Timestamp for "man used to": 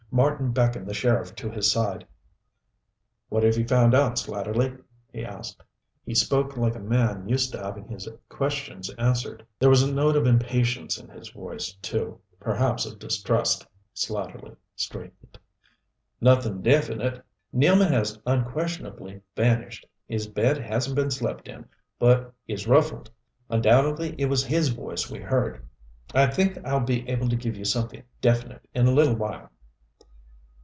6.81-7.63